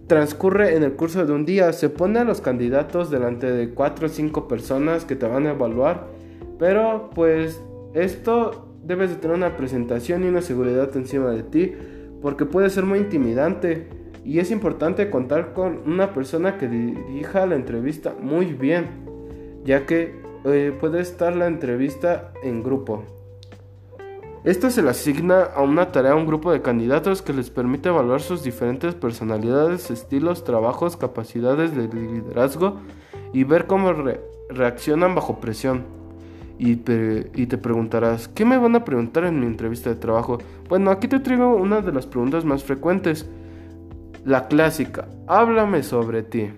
transcurre 0.06 0.76
en 0.76 0.82
el 0.82 0.92
curso 0.92 1.24
de 1.24 1.32
un 1.32 1.46
día. 1.46 1.72
Se 1.72 1.88
pone 1.88 2.18
a 2.18 2.24
los 2.24 2.40
candidatos 2.40 3.10
delante 3.10 3.50
de 3.50 3.70
4 3.70 4.06
o 4.06 4.08
5 4.08 4.48
personas 4.48 5.04
que 5.06 5.16
te 5.16 5.26
van 5.26 5.46
a 5.46 5.52
evaluar 5.52 6.13
pero 6.58 7.10
pues 7.14 7.62
esto 7.94 8.76
debes 8.82 9.10
de 9.10 9.16
tener 9.16 9.36
una 9.36 9.56
presentación 9.56 10.24
y 10.24 10.28
una 10.28 10.42
seguridad 10.42 10.94
encima 10.96 11.30
de 11.30 11.42
ti 11.42 11.72
porque 12.20 12.44
puede 12.44 12.70
ser 12.70 12.84
muy 12.84 12.98
intimidante 12.98 13.88
y 14.24 14.38
es 14.38 14.50
importante 14.50 15.10
contar 15.10 15.52
con 15.52 15.80
una 15.86 16.12
persona 16.12 16.58
que 16.58 16.68
dirija 16.68 17.46
la 17.46 17.54
entrevista 17.54 18.14
muy 18.20 18.46
bien 18.46 19.04
ya 19.64 19.86
que 19.86 20.22
eh, 20.44 20.76
puede 20.78 21.00
estar 21.00 21.34
la 21.34 21.46
entrevista 21.46 22.32
en 22.42 22.62
grupo. 22.62 23.02
Esto 24.44 24.68
se 24.68 24.82
le 24.82 24.90
asigna 24.90 25.44
a 25.44 25.62
una 25.62 25.90
tarea 25.90 26.12
a 26.12 26.16
un 26.16 26.26
grupo 26.26 26.52
de 26.52 26.60
candidatos 26.60 27.22
que 27.22 27.32
les 27.32 27.48
permite 27.48 27.88
evaluar 27.88 28.20
sus 28.20 28.42
diferentes 28.42 28.94
personalidades, 28.94 29.90
estilos, 29.90 30.44
trabajos, 30.44 30.98
capacidades 30.98 31.74
de 31.74 31.88
liderazgo 31.88 32.78
y 33.32 33.44
ver 33.44 33.66
cómo 33.66 33.94
reaccionan 34.50 35.14
bajo 35.14 35.40
presión. 35.40 36.03
Y 36.58 36.76
te, 36.76 37.58
preguntarás, 37.58 38.28
¿qué 38.28 38.44
me 38.44 38.58
van 38.58 38.76
a 38.76 38.84
preguntar 38.84 39.24
en 39.24 39.40
mi 39.40 39.46
entrevista 39.46 39.90
de 39.90 39.96
trabajo? 39.96 40.38
Bueno, 40.68 40.90
aquí 40.90 41.08
te 41.08 41.20
traigo 41.20 41.56
una 41.56 41.80
de 41.80 41.92
las 41.92 42.06
preguntas 42.06 42.44
más 42.44 42.62
frecuentes. 42.62 43.28
La 44.24 44.46
clásica, 44.46 45.08
háblame 45.26 45.82
sobre 45.82 46.22
ti. 46.22 46.50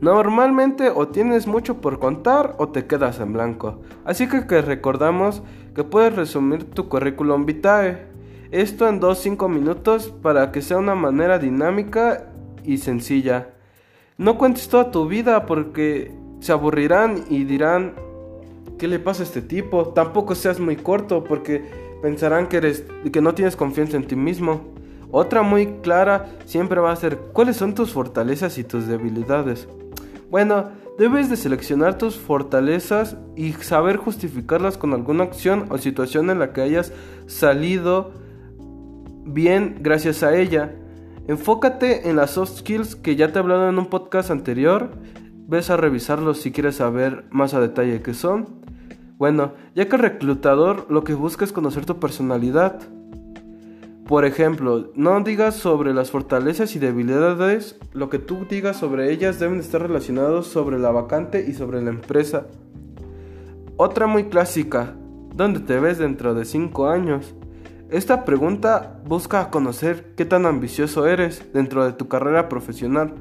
Normalmente 0.00 0.88
o 0.88 1.08
tienes 1.08 1.46
mucho 1.46 1.82
por 1.82 1.98
contar 1.98 2.56
o 2.58 2.70
te 2.70 2.86
quedas 2.86 3.20
en 3.20 3.34
blanco. 3.34 3.82
Así 4.04 4.28
que, 4.28 4.46
que 4.46 4.62
recordamos 4.62 5.42
que 5.74 5.84
puedes 5.84 6.16
resumir 6.16 6.64
tu 6.64 6.88
currículum 6.88 7.44
vitae. 7.44 8.06
Esto 8.50 8.88
en 8.88 9.00
2-5 9.00 9.48
minutos 9.48 10.08
para 10.22 10.50
que 10.52 10.62
sea 10.62 10.78
una 10.78 10.94
manera 10.94 11.38
dinámica 11.38 12.32
y 12.64 12.78
sencilla. 12.78 13.50
No 14.16 14.38
cuentes 14.38 14.68
toda 14.68 14.90
tu 14.90 15.06
vida 15.06 15.46
porque 15.46 16.12
se 16.40 16.52
aburrirán 16.52 17.24
y 17.28 17.44
dirán, 17.44 17.94
¿qué 18.80 18.88
le 18.88 18.98
pasa 18.98 19.22
a 19.22 19.26
este 19.26 19.42
tipo? 19.42 19.88
Tampoco 19.88 20.34
seas 20.34 20.58
muy 20.58 20.74
corto 20.74 21.22
porque 21.22 21.62
pensarán 22.00 22.48
que 22.48 22.56
eres 22.56 22.84
que 23.12 23.20
no 23.20 23.34
tienes 23.34 23.54
confianza 23.54 23.98
en 23.98 24.06
ti 24.06 24.16
mismo. 24.16 24.72
Otra 25.12 25.42
muy 25.42 25.66
clara 25.82 26.30
siempre 26.46 26.80
va 26.80 26.90
a 26.90 26.96
ser 26.96 27.18
cuáles 27.32 27.58
son 27.58 27.74
tus 27.74 27.92
fortalezas 27.92 28.56
y 28.56 28.64
tus 28.64 28.86
debilidades. 28.86 29.68
Bueno, 30.30 30.70
debes 30.98 31.28
de 31.28 31.36
seleccionar 31.36 31.98
tus 31.98 32.16
fortalezas 32.16 33.18
y 33.36 33.52
saber 33.52 33.98
justificarlas 33.98 34.78
con 34.78 34.94
alguna 34.94 35.24
acción 35.24 35.66
o 35.68 35.76
situación 35.76 36.30
en 36.30 36.38
la 36.38 36.52
que 36.54 36.62
hayas 36.62 36.92
salido 37.26 38.12
bien 39.26 39.76
gracias 39.80 40.22
a 40.22 40.34
ella. 40.34 40.74
Enfócate 41.28 42.08
en 42.08 42.16
las 42.16 42.30
soft 42.30 42.60
skills 42.60 42.96
que 42.96 43.14
ya 43.14 43.30
te 43.30 43.38
he 43.38 43.42
hablado 43.42 43.68
en 43.68 43.78
un 43.78 43.86
podcast 43.86 44.30
anterior. 44.30 44.90
Ves 45.48 45.68
a 45.68 45.76
revisarlos 45.76 46.40
si 46.40 46.50
quieres 46.50 46.76
saber 46.76 47.24
más 47.30 47.52
a 47.52 47.60
detalle 47.60 48.00
qué 48.00 48.14
son. 48.14 48.59
Bueno, 49.20 49.52
ya 49.74 49.86
que 49.86 49.98
reclutador 49.98 50.86
lo 50.88 51.04
que 51.04 51.12
busca 51.12 51.44
es 51.44 51.52
conocer 51.52 51.84
tu 51.84 52.00
personalidad. 52.00 52.80
Por 54.06 54.24
ejemplo, 54.24 54.92
no 54.94 55.20
digas 55.20 55.56
sobre 55.56 55.92
las 55.92 56.10
fortalezas 56.10 56.74
y 56.74 56.78
debilidades, 56.78 57.78
lo 57.92 58.08
que 58.08 58.18
tú 58.18 58.46
digas 58.48 58.78
sobre 58.78 59.12
ellas 59.12 59.38
deben 59.38 59.60
estar 59.60 59.82
relacionados 59.82 60.46
sobre 60.46 60.78
la 60.78 60.90
vacante 60.90 61.44
y 61.46 61.52
sobre 61.52 61.82
la 61.82 61.90
empresa. 61.90 62.46
Otra 63.76 64.06
muy 64.06 64.30
clásica, 64.30 64.94
¿dónde 65.34 65.60
te 65.60 65.78
ves 65.78 65.98
dentro 65.98 66.32
de 66.32 66.46
5 66.46 66.88
años? 66.88 67.34
Esta 67.90 68.24
pregunta 68.24 69.02
busca 69.06 69.50
conocer 69.50 70.14
qué 70.16 70.24
tan 70.24 70.46
ambicioso 70.46 71.06
eres 71.06 71.52
dentro 71.52 71.84
de 71.84 71.92
tu 71.92 72.08
carrera 72.08 72.48
profesional, 72.48 73.12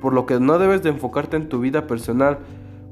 por 0.00 0.12
lo 0.12 0.24
que 0.24 0.38
no 0.38 0.60
debes 0.60 0.84
de 0.84 0.90
enfocarte 0.90 1.36
en 1.36 1.48
tu 1.48 1.58
vida 1.58 1.88
personal. 1.88 2.38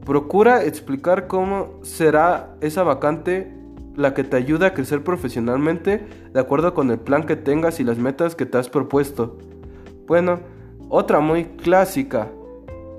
Procura 0.07 0.63
explicar 0.63 1.27
cómo 1.27 1.81
será 1.83 2.55
esa 2.61 2.85
vacante 2.85 3.53
la 3.97 4.15
que 4.15 4.23
te 4.23 4.37
ayuda 4.37 4.69
a 4.69 4.73
crecer 4.73 5.03
profesionalmente 5.03 6.07
de 6.33 6.41
acuerdo 6.41 6.75
con 6.75 6.93
el 6.93 7.01
plan 7.01 7.25
que 7.25 7.35
tengas 7.35 7.81
y 7.81 7.85
las 7.85 7.99
metas 7.99 8.37
que 8.37 8.47
te 8.47 8.57
has 8.57 8.69
propuesto. 8.69 9.37
Bueno, 10.07 10.39
otra 10.89 11.19
muy 11.19 11.47
clásica. 11.47 12.29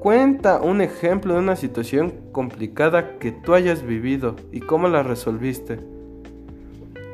Cuenta 0.02 0.62
un 0.62 0.82
ejemplo 0.82 1.36
de 1.36 1.40
una 1.40 1.56
situación 1.56 2.14
complicada 2.34 3.18
que 3.20 3.32
tú 3.32 3.54
hayas 3.54 3.84
vivido 3.84 4.36
y 4.52 4.60
cómo 4.60 4.90
la 4.90 5.02
resolviste. 5.02 5.80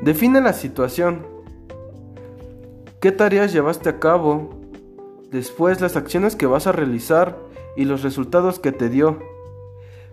Define 0.02 0.40
la 0.40 0.54
situación. 0.54 1.24
¿Qué 3.00 3.12
tareas 3.12 3.52
llevaste 3.52 3.90
a 3.90 4.00
cabo? 4.00 4.50
Después 5.30 5.80
las 5.80 5.96
acciones 5.96 6.34
que 6.34 6.46
vas 6.46 6.66
a 6.66 6.72
realizar 6.72 7.38
y 7.76 7.84
los 7.84 8.02
resultados 8.02 8.58
que 8.58 8.72
te 8.72 8.88
dio. 8.88 9.33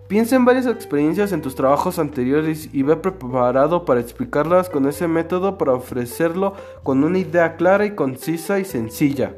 Piensa 0.08 0.36
en 0.36 0.44
varias 0.44 0.66
experiencias 0.66 1.32
en 1.32 1.40
tus 1.40 1.54
trabajos 1.54 1.98
anteriores 1.98 2.68
y 2.72 2.82
ve 2.82 2.96
preparado 2.96 3.84
para 3.84 4.00
explicarlas 4.00 4.68
con 4.68 4.86
ese 4.86 5.08
método 5.08 5.56
para 5.56 5.72
ofrecerlo 5.72 6.54
con 6.82 7.02
una 7.02 7.18
idea 7.18 7.56
clara 7.56 7.86
y 7.86 7.94
concisa 7.94 8.58
y 8.58 8.64
sencilla. 8.64 9.34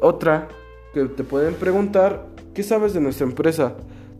Otra 0.00 0.48
que 0.94 1.04
te 1.04 1.24
pueden 1.24 1.54
preguntar, 1.54 2.26
¿qué 2.54 2.62
sabes 2.62 2.94
de 2.94 3.00
nuestra 3.00 3.26
empresa? 3.26 3.74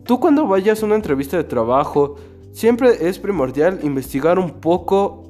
Tú 0.05 0.19
cuando 0.19 0.47
vayas 0.47 0.83
a 0.83 0.85
una 0.85 0.95
entrevista 0.95 1.37
de 1.37 1.43
trabajo, 1.43 2.15
siempre 2.51 3.07
es 3.07 3.17
primordial 3.19 3.79
investigar 3.83 4.37
un 4.37 4.51
poco 4.51 5.23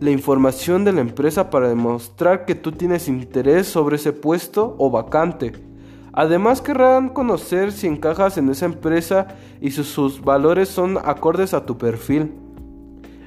la 0.00 0.10
información 0.10 0.84
de 0.84 0.92
la 0.92 1.00
empresa 1.00 1.48
para 1.48 1.68
demostrar 1.68 2.44
que 2.44 2.54
tú 2.54 2.72
tienes 2.72 3.08
interés 3.08 3.66
sobre 3.66 3.96
ese 3.96 4.12
puesto 4.12 4.74
o 4.78 4.90
vacante. 4.90 5.52
Además 6.16 6.62
querrán 6.62 7.10
conocer 7.10 7.72
si 7.72 7.86
encajas 7.86 8.38
en 8.38 8.48
esa 8.48 8.64
empresa 8.64 9.28
y 9.60 9.70
si 9.70 9.84
sus 9.84 10.22
valores 10.22 10.70
son 10.70 10.96
acordes 10.96 11.52
a 11.52 11.66
tu 11.66 11.76
perfil. 11.76 12.32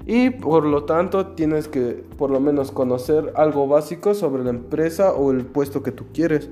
Y 0.07 0.31
por 0.31 0.65
lo 0.65 0.85
tanto 0.85 1.27
tienes 1.27 1.67
que 1.67 2.03
por 2.17 2.31
lo 2.31 2.39
menos 2.39 2.71
conocer 2.71 3.31
algo 3.35 3.67
básico 3.67 4.15
sobre 4.15 4.43
la 4.43 4.49
empresa 4.49 5.13
o 5.13 5.29
el 5.29 5.45
puesto 5.45 5.83
que 5.83 5.91
tú 5.91 6.05
quieres. 6.11 6.49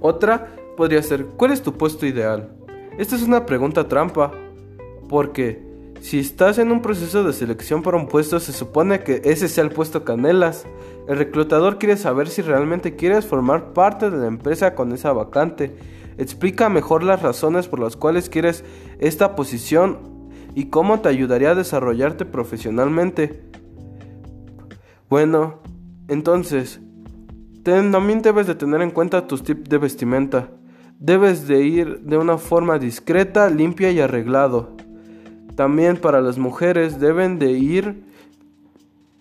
Otra 0.00 0.56
podría 0.78 1.02
ser, 1.02 1.26
¿cuál 1.36 1.50
es 1.50 1.60
tu 1.60 1.74
puesto 1.74 2.06
ideal? 2.06 2.48
Esta 2.96 3.14
es 3.14 3.22
una 3.22 3.44
pregunta 3.44 3.88
trampa, 3.88 4.32
porque 5.10 5.67
si 6.00 6.20
estás 6.20 6.58
en 6.58 6.70
un 6.70 6.80
proceso 6.80 7.24
de 7.24 7.32
selección 7.32 7.82
para 7.82 7.96
un 7.96 8.06
puesto, 8.06 8.38
se 8.40 8.52
supone 8.52 9.00
que 9.00 9.20
ese 9.24 9.48
sea 9.48 9.64
el 9.64 9.70
puesto 9.70 10.04
canelas. 10.04 10.66
El 11.08 11.18
reclutador 11.18 11.78
quiere 11.78 11.96
saber 11.96 12.28
si 12.28 12.42
realmente 12.42 12.94
quieres 12.94 13.26
formar 13.26 13.72
parte 13.72 14.10
de 14.10 14.18
la 14.18 14.26
empresa 14.26 14.74
con 14.74 14.92
esa 14.92 15.12
vacante. 15.12 15.76
Explica 16.16 16.68
mejor 16.68 17.02
las 17.02 17.22
razones 17.22 17.68
por 17.68 17.80
las 17.80 17.96
cuales 17.96 18.28
quieres 18.28 18.64
esta 19.00 19.34
posición 19.34 19.98
y 20.54 20.66
cómo 20.66 21.00
te 21.00 21.08
ayudaría 21.08 21.50
a 21.50 21.54
desarrollarte 21.54 22.24
profesionalmente. 22.24 23.42
Bueno, 25.08 25.60
entonces, 26.08 26.80
también 27.64 28.22
debes 28.22 28.46
de 28.46 28.54
tener 28.54 28.82
en 28.82 28.90
cuenta 28.90 29.26
tus 29.26 29.42
tips 29.42 29.68
de 29.68 29.78
vestimenta. 29.78 30.50
Debes 30.98 31.46
de 31.46 31.62
ir 31.62 32.00
de 32.00 32.18
una 32.18 32.38
forma 32.38 32.78
discreta, 32.78 33.50
limpia 33.50 33.90
y 33.90 34.00
arreglado. 34.00 34.77
También 35.58 35.96
para 35.96 36.20
las 36.20 36.38
mujeres 36.38 37.00
deben 37.00 37.40
de 37.40 37.50
ir 37.50 38.04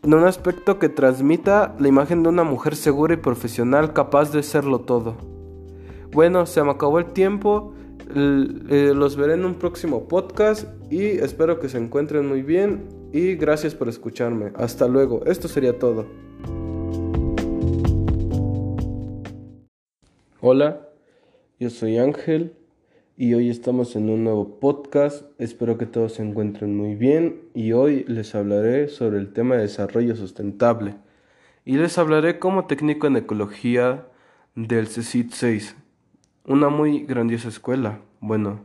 en 0.03 0.13
un 0.13 0.23
aspecto 0.23 0.77
que 0.77 0.87
transmita 0.87 1.75
la 1.79 1.87
imagen 1.87 2.21
de 2.21 2.29
una 2.29 2.43
mujer 2.43 2.75
segura 2.75 3.15
y 3.15 3.17
profesional 3.17 3.91
capaz 3.91 4.31
de 4.31 4.43
serlo 4.43 4.81
todo. 4.81 5.15
Bueno, 6.11 6.45
se 6.45 6.61
me 6.61 6.69
acabó 6.69 6.99
el 6.99 7.05
tiempo. 7.05 7.73
Eh, 8.15 8.93
los 8.95 9.15
veré 9.15 9.33
en 9.33 9.45
un 9.45 9.55
próximo 9.55 10.07
podcast 10.07 10.67
y 10.91 11.05
espero 11.05 11.59
que 11.59 11.69
se 11.69 11.79
encuentren 11.79 12.27
muy 12.27 12.43
bien 12.43 12.87
y 13.11 13.33
gracias 13.33 13.73
por 13.73 13.89
escucharme. 13.89 14.51
Hasta 14.57 14.87
luego. 14.87 15.25
Esto 15.25 15.47
sería 15.47 15.79
todo. 15.79 16.05
Hola, 20.39 20.87
yo 21.59 21.71
soy 21.71 21.97
Ángel 21.97 22.56
y 23.19 23.33
hoy 23.33 23.49
estamos 23.49 23.95
en 23.95 24.11
un 24.11 24.23
nuevo 24.23 24.59
podcast. 24.59 25.23
Espero 25.39 25.79
que 25.79 25.87
todos 25.87 26.13
se 26.13 26.23
encuentren 26.23 26.77
muy 26.77 26.93
bien 26.93 27.41
y 27.55 27.71
hoy 27.71 28.05
les 28.07 28.35
hablaré 28.35 28.89
sobre 28.89 29.17
el 29.17 29.33
tema 29.33 29.55
de 29.55 29.63
desarrollo 29.63 30.15
sustentable 30.15 30.95
y 31.65 31.77
les 31.77 31.97
hablaré 31.97 32.37
como 32.37 32.67
técnico 32.67 33.07
en 33.07 33.17
ecología 33.17 34.05
del 34.53 34.87
CECIT 34.87 35.31
6, 35.31 35.75
una 36.45 36.69
muy 36.69 37.05
grandiosa 37.05 37.49
escuela. 37.49 38.01
Bueno, 38.19 38.61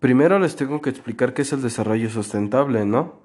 primero 0.00 0.40
les 0.40 0.56
tengo 0.56 0.82
que 0.82 0.90
explicar 0.90 1.32
qué 1.32 1.42
es 1.42 1.52
el 1.52 1.62
desarrollo 1.62 2.10
sustentable, 2.10 2.84
¿no? 2.84 3.20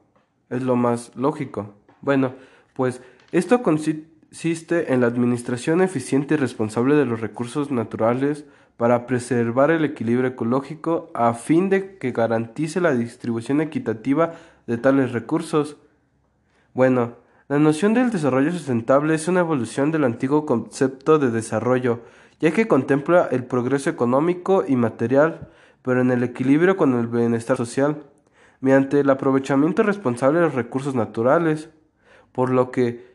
Es 0.52 0.62
lo 0.62 0.76
más 0.76 1.12
lógico. 1.16 1.74
Bueno, 2.02 2.36
pues 2.76 3.02
esto 3.32 3.64
consiste 3.64 4.10
consiste 4.30 4.94
en 4.94 5.02
la 5.02 5.08
administración 5.08 5.82
eficiente 5.82 6.36
y 6.36 6.38
responsable 6.38 6.94
de 6.94 7.06
los 7.06 7.20
recursos 7.20 7.72
naturales 7.72 8.46
para 8.80 9.08
preservar 9.08 9.72
el 9.72 9.84
equilibrio 9.84 10.30
ecológico 10.30 11.12
a 11.14 11.34
fin 11.34 11.68
de 11.68 11.98
que 11.98 12.14
garantice 12.14 12.80
la 12.80 12.94
distribución 12.94 13.60
equitativa 13.60 14.36
de 14.68 14.78
tales 14.78 15.12
recursos. 15.12 15.76
Bueno, 16.74 17.18
la 17.50 17.60
noción 17.60 17.94
del 17.94 18.10
desarrollo 18.10 18.54
sustentable 18.54 19.16
es 19.16 19.28
una 19.28 19.42
evolución 19.42 19.92
del 19.92 20.06
antiguo 20.06 20.46
concepto 20.46 21.20
de 21.20 21.30
desarrollo, 21.30 22.04
ya 22.40 22.52
que 22.52 22.70
contempla 22.70 23.28
el 23.30 23.44
progreso 23.44 23.90
económico 23.90 24.64
y 24.66 24.78
material, 24.78 25.50
pero 25.82 26.00
en 26.00 26.10
el 26.10 26.24
equilibrio 26.24 26.78
con 26.78 26.98
el 26.98 27.08
bienestar 27.08 27.58
social, 27.58 28.04
mediante 28.62 29.02
el 29.02 29.10
aprovechamiento 29.10 29.84
responsable 29.84 30.40
de 30.40 30.46
los 30.46 30.56
recursos 30.56 30.96
naturales, 30.96 31.70
por 32.32 32.50
lo 32.50 32.72
que 32.72 33.06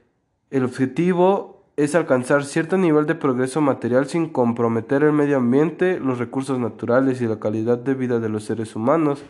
el 0.51 0.63
objetivo 0.63 1.54
es 1.77 1.97
alcanzar 1.97 2.45
cierto 2.45 2.79
nivel 2.79 3.07
de 3.07 3.17
progreso 3.17 3.61
material 3.61 4.07
sin 4.07 4.29
comprometer 4.29 5.03
el 5.03 5.13
medio 5.13 5.39
ambiente, 5.39 5.99
los 5.99 6.19
recursos 6.19 6.61
naturales 6.61 7.21
y 7.21 7.27
la 7.27 7.41
calidad 7.41 7.79
de 7.79 7.95
vida 7.95 8.21
de 8.21 8.29
los 8.29 8.45
seres 8.45 8.77
humanos. 8.77 9.25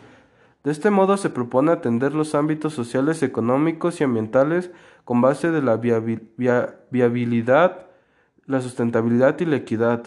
De 0.63 0.71
este 0.71 0.91
modo 0.91 1.17
se 1.17 1.31
propone 1.31 1.71
atender 1.71 2.13
los 2.13 2.35
ámbitos 2.35 2.73
sociales, 2.73 3.23
económicos 3.23 3.99
y 3.99 4.03
ambientales 4.03 4.69
con 5.05 5.21
base 5.21 5.49
de 5.49 5.63
la 5.63 5.77
viabilidad, 5.77 7.87
la 8.45 8.61
sustentabilidad 8.61 9.39
y 9.39 9.45
la 9.45 9.55
equidad. 9.55 10.03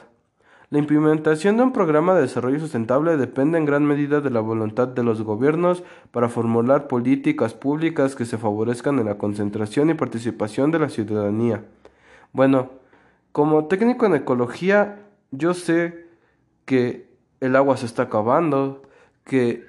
La 0.70 0.78
implementación 0.78 1.56
de 1.56 1.64
un 1.64 1.72
programa 1.72 2.14
de 2.14 2.20
desarrollo 2.20 2.60
sustentable 2.60 3.16
depende 3.16 3.58
en 3.58 3.64
gran 3.64 3.84
medida 3.84 4.20
de 4.20 4.30
la 4.30 4.40
voluntad 4.40 4.86
de 4.86 5.02
los 5.02 5.22
gobiernos 5.22 5.82
para 6.12 6.28
formular 6.28 6.88
políticas 6.88 7.54
públicas 7.54 8.14
que 8.14 8.26
se 8.26 8.38
favorezcan 8.38 8.98
en 8.98 9.06
la 9.06 9.18
concentración 9.18 9.90
y 9.90 9.94
participación 9.94 10.70
de 10.70 10.78
la 10.78 10.88
ciudadanía. 10.88 11.64
Bueno, 12.32 12.70
como 13.32 13.66
técnico 13.66 14.06
en 14.06 14.14
ecología, 14.14 15.06
yo 15.30 15.54
sé 15.54 16.06
que 16.64 17.08
el 17.40 17.56
agua 17.56 17.76
se 17.76 17.86
está 17.86 18.04
acabando, 18.04 18.82
que 19.24 19.64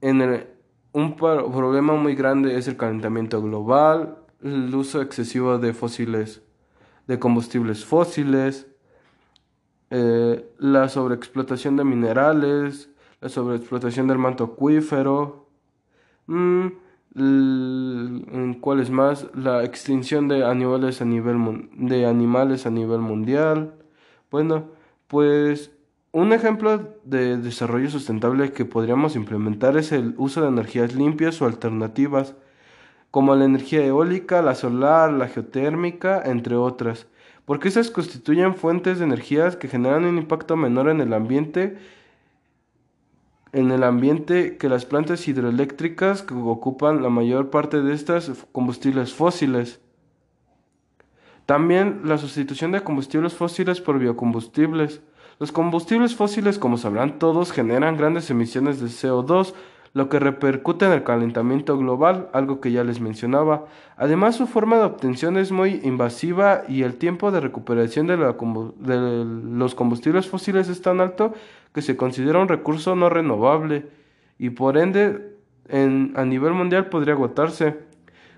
en 0.00 0.46
un 0.92 1.16
problema 1.16 1.94
muy 1.94 2.14
grande 2.14 2.56
es 2.56 2.68
el 2.68 2.76
calentamiento 2.76 3.42
global, 3.42 4.18
el 4.42 4.74
uso 4.74 5.00
excesivo 5.00 5.58
de 5.58 5.72
fósiles, 5.72 6.42
de 7.06 7.18
combustibles 7.18 7.84
fósiles, 7.84 8.66
eh, 9.90 10.44
la 10.58 10.88
sobreexplotación 10.88 11.76
de 11.76 11.84
minerales, 11.84 12.90
la 13.20 13.28
sobreexplotación 13.28 14.06
del 14.06 14.18
manto 14.18 14.44
acuífero, 14.44 15.48
mm, 16.26 16.66
¿cuáles 17.14 18.90
más? 18.90 19.26
La 19.34 19.64
extinción 19.64 20.28
de 20.28 20.44
animales 20.44 21.00
a 21.00 21.04
nivel, 21.04 21.68
de 21.76 22.06
animales 22.06 22.66
a 22.66 22.70
nivel 22.70 23.00
mundial. 23.00 23.74
Bueno, 24.30 24.70
pues 25.06 25.70
un 26.12 26.32
ejemplo 26.32 26.96
de 27.04 27.36
desarrollo 27.36 27.90
sustentable 27.90 28.52
que 28.52 28.64
podríamos 28.64 29.16
implementar 29.16 29.76
es 29.76 29.92
el 29.92 30.14
uso 30.18 30.42
de 30.42 30.48
energías 30.48 30.94
limpias 30.94 31.40
o 31.42 31.46
alternativas, 31.46 32.34
como 33.10 33.34
la 33.36 33.44
energía 33.44 33.84
eólica, 33.84 34.42
la 34.42 34.54
solar, 34.54 35.12
la 35.12 35.28
geotérmica, 35.28 36.22
entre 36.24 36.56
otras 36.56 37.06
porque 37.44 37.68
esas 37.68 37.90
constituyen 37.90 38.54
fuentes 38.54 38.98
de 38.98 39.04
energías 39.04 39.56
que 39.56 39.68
generan 39.68 40.04
un 40.04 40.18
impacto 40.18 40.56
menor 40.56 40.88
en 40.88 41.00
el 41.00 41.12
ambiente 41.12 41.76
en 43.54 43.70
el 43.70 43.84
ambiente 43.84 44.56
que 44.56 44.68
las 44.68 44.84
plantas 44.84 45.26
hidroeléctricas 45.28 46.22
que 46.22 46.34
ocupan 46.34 47.02
la 47.02 47.08
mayor 47.08 47.50
parte 47.50 47.80
de 47.80 47.94
estas 47.94 48.30
combustibles 48.50 49.14
fósiles. 49.14 49.80
También 51.46 52.02
la 52.04 52.18
sustitución 52.18 52.72
de 52.72 52.82
combustibles 52.82 53.34
fósiles 53.34 53.80
por 53.80 54.00
biocombustibles. 54.00 55.02
Los 55.38 55.52
combustibles 55.52 56.16
fósiles, 56.16 56.58
como 56.58 56.78
sabrán 56.78 57.18
todos, 57.20 57.52
generan 57.52 57.96
grandes 57.96 58.28
emisiones 58.28 58.80
de 58.80 58.88
CO2, 58.88 59.54
lo 59.94 60.08
que 60.08 60.18
repercute 60.18 60.84
en 60.84 60.92
el 60.92 61.04
calentamiento 61.04 61.78
global, 61.78 62.28
algo 62.32 62.60
que 62.60 62.72
ya 62.72 62.82
les 62.82 63.00
mencionaba. 63.00 63.66
Además, 63.96 64.34
su 64.34 64.48
forma 64.48 64.76
de 64.76 64.82
obtención 64.82 65.38
es 65.38 65.52
muy 65.52 65.80
invasiva 65.84 66.64
y 66.68 66.82
el 66.82 66.96
tiempo 66.96 67.30
de 67.30 67.38
recuperación 67.38 68.08
de, 68.08 68.16
los 68.16 69.74
combustibles 69.76 70.26
fósiles 70.26 70.68
es 70.68 70.82
tan 70.82 71.00
alto 71.00 71.32
que 71.72 71.80
se 71.80 71.96
considera 71.96 72.40
un 72.40 72.48
recurso 72.48 72.96
no 72.96 73.08
renovable 73.08 73.86
y 74.36 74.50
por 74.50 74.78
ende 74.78 75.36
a 75.70 76.24
nivel 76.24 76.52
mundial 76.54 76.86
podría 76.86 77.14
agotarse. 77.14 77.78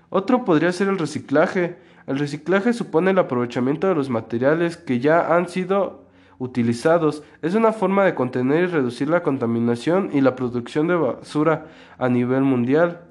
Otro 0.09 0.45
podría 0.45 0.71
ser 0.71 0.89
el 0.89 0.99
reciclaje. 0.99 1.77
El 2.05 2.19
reciclaje 2.19 2.71
supone 2.71 3.11
el 3.11 3.19
aprovechamiento 3.19 3.87
de 3.87 3.95
los 3.95 4.11
materiales 4.11 4.77
que 4.77 4.99
ya 4.99 5.35
han 5.35 5.49
sido 5.49 6.06
utilizados. 6.39 7.23
Es 7.41 7.55
una 7.55 7.71
forma 7.71 8.05
de 8.05 8.15
contener 8.15 8.63
y 8.63 8.67
reducir 8.67 9.09
la 9.09 9.23
contaminación 9.23 10.09
y 10.13 10.21
la 10.21 10.35
producción 10.35 10.87
de 10.87 10.95
basura 10.95 11.67
a 11.97 12.09
nivel 12.09 12.41
mundial. 12.41 13.01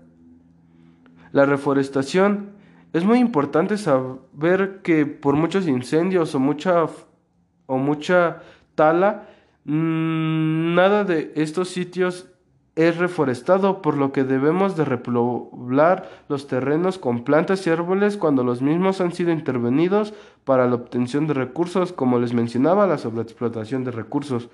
La 1.32 1.46
reforestación. 1.46 2.54
Es 2.92 3.04
muy 3.04 3.18
importante 3.18 3.76
saber 3.76 4.80
que 4.82 5.04
por 5.06 5.34
muchos 5.34 5.66
incendios 5.68 6.34
o 6.34 6.38
mucha, 6.38 6.86
o 7.66 7.78
mucha 7.78 8.42
tala, 8.74 9.28
mm, 9.64 10.74
nada 10.74 11.04
de 11.04 11.32
estos 11.34 11.68
sitios 11.68 12.30
es 12.76 12.98
reforestado, 12.98 13.80
por 13.80 13.96
lo 13.96 14.12
que 14.12 14.22
debemos 14.22 14.76
de 14.76 14.84
repoblar 14.84 16.10
los 16.28 16.46
terrenos 16.46 16.98
con 16.98 17.24
plantas 17.24 17.66
y 17.66 17.70
árboles 17.70 18.18
cuando 18.18 18.44
los 18.44 18.60
mismos 18.60 19.00
han 19.00 19.12
sido 19.12 19.32
intervenidos 19.32 20.12
para 20.44 20.68
la 20.68 20.74
obtención 20.74 21.26
de 21.26 21.32
recursos, 21.34 21.94
como 21.94 22.18
les 22.18 22.34
mencionaba, 22.34 22.86
la 22.86 22.98
sobreexplotación 22.98 23.82
de 23.84 23.92
recursos. 23.92 24.50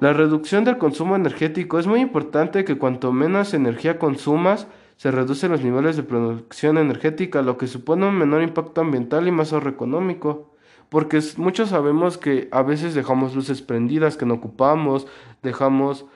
La 0.00 0.14
reducción 0.14 0.64
del 0.64 0.78
consumo 0.78 1.16
energético 1.16 1.78
es 1.78 1.86
muy 1.86 2.00
importante 2.00 2.64
que 2.64 2.78
cuanto 2.78 3.12
menos 3.12 3.52
energía 3.52 3.98
consumas, 3.98 4.68
se 4.96 5.10
reducen 5.10 5.52
los 5.52 5.62
niveles 5.62 5.96
de 5.96 6.02
producción 6.02 6.78
energética, 6.78 7.42
lo 7.42 7.58
que 7.58 7.66
supone 7.66 8.08
un 8.08 8.16
menor 8.16 8.42
impacto 8.42 8.80
ambiental 8.80 9.28
y 9.28 9.32
más 9.32 9.52
ahorro 9.52 9.70
económico. 9.70 10.50
Porque 10.88 11.20
muchos 11.36 11.68
sabemos 11.68 12.16
que 12.16 12.48
a 12.52 12.62
veces 12.62 12.94
dejamos 12.94 13.36
luces 13.36 13.60
prendidas 13.60 14.16
que 14.16 14.26
no 14.26 14.34
ocupamos, 14.34 15.06
dejamos 15.42 16.06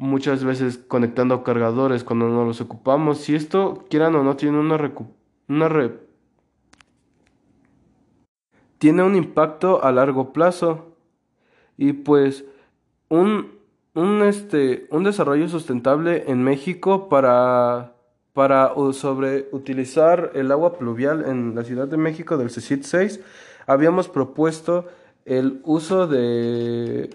muchas 0.00 0.44
veces 0.44 0.78
conectando 0.78 1.44
cargadores 1.44 2.04
cuando 2.04 2.26
no 2.26 2.44
los 2.46 2.62
ocupamos. 2.62 3.18
Si 3.18 3.34
esto, 3.34 3.84
quieran 3.90 4.14
o 4.16 4.24
no, 4.24 4.34
tiene 4.34 4.58
una, 4.58 4.78
tiene 8.78 9.02
un 9.02 9.14
impacto 9.14 9.84
a 9.84 9.92
largo 9.92 10.32
plazo. 10.32 10.96
Y 11.76 11.92
pues 11.92 12.46
un, 13.10 13.58
un, 13.94 14.22
este, 14.22 14.86
un 14.90 15.04
desarrollo 15.04 15.48
sustentable 15.50 16.24
en 16.28 16.42
México 16.42 17.10
para, 17.10 17.92
para 18.32 18.72
sobre 18.94 19.48
utilizar 19.52 20.32
el 20.34 20.50
agua 20.50 20.78
pluvial 20.78 21.26
en 21.26 21.54
la 21.54 21.62
Ciudad 21.62 21.88
de 21.88 21.98
México 21.98 22.38
del 22.38 22.50
CECIT 22.50 22.84
6, 22.84 23.20
habíamos 23.66 24.08
propuesto 24.08 24.86
el 25.26 25.60
uso 25.64 26.06
de 26.06 27.10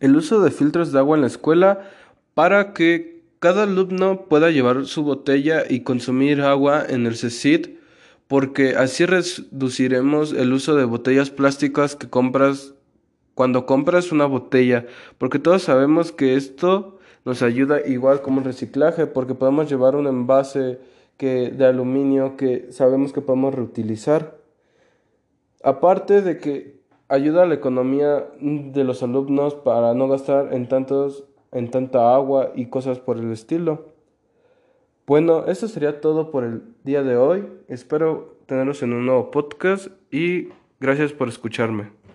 el 0.00 0.16
uso 0.16 0.40
de 0.40 0.50
filtros 0.50 0.92
de 0.92 0.98
agua 0.98 1.16
en 1.16 1.22
la 1.22 1.28
escuela 1.28 1.90
para 2.34 2.72
que 2.72 3.22
cada 3.38 3.62
alumno 3.62 4.26
pueda 4.28 4.50
llevar 4.50 4.86
su 4.86 5.02
botella 5.02 5.64
y 5.68 5.80
consumir 5.80 6.42
agua 6.42 6.84
en 6.88 7.06
el 7.06 7.16
CECIT, 7.16 7.78
porque 8.28 8.76
así 8.76 9.06
reduciremos 9.06 10.32
el 10.32 10.52
uso 10.52 10.74
de 10.76 10.84
botellas 10.84 11.30
plásticas 11.30 11.96
que 11.96 12.08
compras 12.08 12.74
cuando 13.34 13.64
compras 13.64 14.12
una 14.12 14.26
botella, 14.26 14.86
porque 15.16 15.38
todos 15.38 15.62
sabemos 15.62 16.12
que 16.12 16.36
esto 16.36 16.98
nos 17.24 17.42
ayuda 17.42 17.80
igual 17.86 18.20
como 18.20 18.40
el 18.40 18.44
reciclaje, 18.44 19.06
porque 19.06 19.34
podemos 19.34 19.70
llevar 19.70 19.96
un 19.96 20.06
envase 20.06 20.78
que, 21.16 21.50
de 21.50 21.66
aluminio 21.66 22.36
que 22.36 22.70
sabemos 22.70 23.12
que 23.12 23.20
podemos 23.20 23.54
reutilizar. 23.54 24.38
Aparte 25.62 26.22
de 26.22 26.38
que 26.38 26.79
ayuda 27.10 27.42
a 27.42 27.46
la 27.46 27.54
economía 27.54 28.24
de 28.40 28.84
los 28.84 29.02
alumnos 29.02 29.54
para 29.54 29.92
no 29.92 30.08
gastar 30.08 30.54
en 30.54 30.68
tantos 30.68 31.24
en 31.52 31.70
tanta 31.70 32.14
agua 32.14 32.52
y 32.54 32.66
cosas 32.66 33.00
por 33.00 33.18
el 33.18 33.32
estilo. 33.32 33.86
Bueno, 35.06 35.46
eso 35.46 35.66
sería 35.66 36.00
todo 36.00 36.30
por 36.30 36.44
el 36.44 36.62
día 36.84 37.02
de 37.02 37.16
hoy. 37.16 37.44
Espero 37.68 38.36
tenerlos 38.46 38.82
en 38.82 38.92
un 38.92 39.06
nuevo 39.06 39.32
podcast 39.32 39.88
y 40.12 40.48
gracias 40.78 41.12
por 41.12 41.28
escucharme. 41.28 41.90